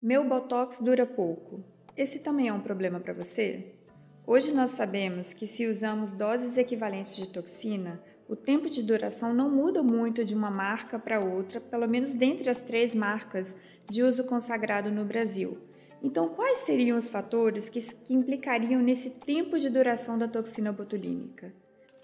[0.00, 1.64] Meu botox dura pouco.
[1.96, 3.74] Esse também é um problema para você?
[4.24, 9.50] Hoje nós sabemos que se usamos doses equivalentes de toxina, o tempo de duração não
[9.50, 13.56] muda muito de uma marca para outra, pelo menos dentre as três marcas
[13.90, 15.58] de uso consagrado no Brasil.
[16.00, 21.52] Então, quais seriam os fatores que, que implicariam nesse tempo de duração da toxina botulínica?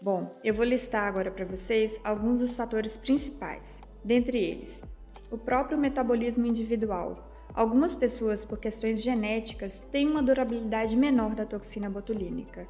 [0.00, 3.82] Bom, eu vou listar agora para vocês alguns dos fatores principais.
[4.02, 4.82] Dentre eles,
[5.30, 11.90] o próprio metabolismo individual, Algumas pessoas, por questões genéticas, têm uma durabilidade menor da toxina
[11.90, 12.66] botulínica.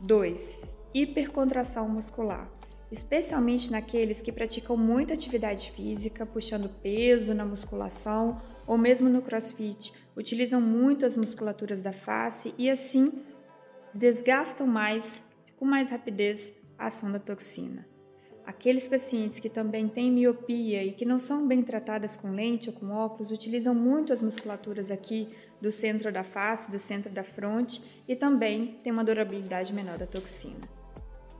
[0.00, 0.58] 2.
[0.94, 2.50] Hipercontração muscular,
[2.90, 9.92] especialmente naqueles que praticam muita atividade física, puxando peso na musculação ou mesmo no crossfit,
[10.16, 13.12] utilizam muito as musculaturas da face e assim
[13.92, 15.22] desgastam mais,
[15.58, 17.91] com mais rapidez, a ação da toxina.
[18.44, 22.74] Aqueles pacientes que também têm miopia e que não são bem tratadas com lente ou
[22.74, 25.28] com óculos utilizam muito as musculaturas aqui
[25.60, 30.06] do centro da face, do centro da fronte e também têm uma durabilidade menor da
[30.06, 30.68] toxina.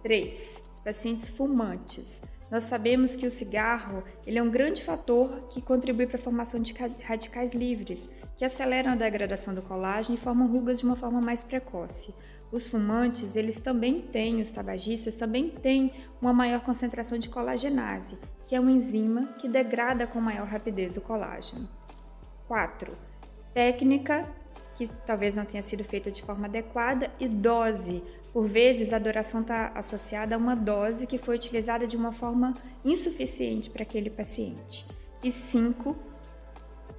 [0.03, 0.63] 3.
[0.73, 2.21] Os pacientes fumantes.
[2.53, 6.61] Nós sabemos que o cigarro ele é um grande fator que contribui para a formação
[6.61, 11.19] de radicais livres, que aceleram a degradação do colágeno e formam rugas de uma forma
[11.19, 12.15] mais precoce.
[12.53, 18.55] Os fumantes, eles também têm, os tabagistas também têm uma maior concentração de colagenase, que
[18.55, 21.67] é uma enzima que degrada com maior rapidez o colágeno.
[22.49, 22.95] 4.
[23.55, 24.29] Técnica
[24.89, 28.03] que talvez não tenha sido feita de forma adequada e dose.
[28.33, 32.55] Por vezes, a duração está associada a uma dose que foi utilizada de uma forma
[32.85, 34.87] insuficiente para aquele paciente.
[35.23, 36.13] E 5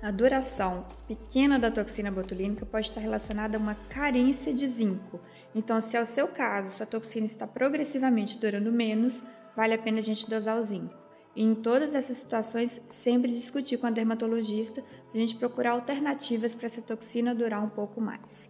[0.04, 5.18] a duração pequena da toxina botulínica pode estar relacionada a uma carência de zinco.
[5.56, 9.24] Então, se é o seu caso, sua toxina está progressivamente durando menos,
[9.56, 11.03] vale a pena a gente dosar o zinco.
[11.36, 16.54] E em todas essas situações, sempre discutir com a dermatologista para a gente procurar alternativas
[16.54, 18.42] para essa toxina durar um pouco mais.